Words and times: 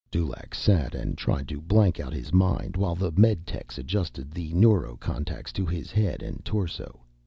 Dulaq 0.09 0.55
sat 0.55 0.95
and 0.95 1.15
tried 1.15 1.47
to 1.49 1.61
blank 1.61 1.99
out 1.99 2.11
his 2.11 2.33
mind 2.33 2.75
while 2.75 2.95
the 2.95 3.11
meditechs 3.11 3.77
adjusted 3.77 4.31
the 4.31 4.51
neurocontacts 4.51 5.53
to 5.53 5.63
his 5.67 5.91
head 5.91 6.23
and 6.23 6.43
torso. 6.43 7.01